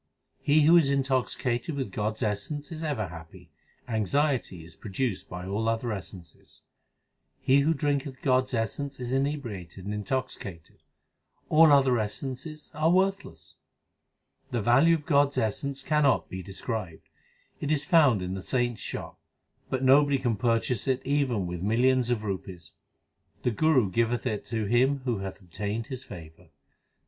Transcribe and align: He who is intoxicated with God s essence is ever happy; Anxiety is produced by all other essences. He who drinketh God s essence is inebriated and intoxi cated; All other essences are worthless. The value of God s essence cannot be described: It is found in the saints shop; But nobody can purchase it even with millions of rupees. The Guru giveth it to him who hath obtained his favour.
He 0.41 0.61
who 0.63 0.77
is 0.77 0.89
intoxicated 0.89 1.75
with 1.75 1.91
God 1.91 2.13
s 2.15 2.23
essence 2.23 2.71
is 2.71 2.81
ever 2.81 3.09
happy; 3.09 3.51
Anxiety 3.87 4.65
is 4.65 4.75
produced 4.75 5.29
by 5.29 5.45
all 5.45 5.69
other 5.69 5.91
essences. 5.91 6.63
He 7.39 7.59
who 7.59 7.75
drinketh 7.75 8.23
God 8.23 8.45
s 8.45 8.55
essence 8.55 8.99
is 8.99 9.13
inebriated 9.13 9.85
and 9.85 9.93
intoxi 9.93 10.39
cated; 10.39 10.79
All 11.49 11.71
other 11.71 11.99
essences 11.99 12.71
are 12.73 12.89
worthless. 12.89 13.57
The 14.49 14.59
value 14.59 14.95
of 14.95 15.05
God 15.05 15.27
s 15.27 15.37
essence 15.37 15.83
cannot 15.83 16.29
be 16.29 16.41
described: 16.41 17.07
It 17.59 17.71
is 17.71 17.85
found 17.85 18.23
in 18.23 18.33
the 18.33 18.41
saints 18.41 18.81
shop; 18.81 19.19
But 19.69 19.83
nobody 19.83 20.17
can 20.17 20.35
purchase 20.35 20.87
it 20.87 21.05
even 21.05 21.45
with 21.45 21.61
millions 21.61 22.09
of 22.09 22.23
rupees. 22.23 22.73
The 23.43 23.51
Guru 23.51 23.91
giveth 23.91 24.25
it 24.25 24.45
to 24.45 24.65
him 24.65 25.01
who 25.05 25.19
hath 25.19 25.39
obtained 25.41 25.85
his 25.93 26.03
favour. 26.03 26.49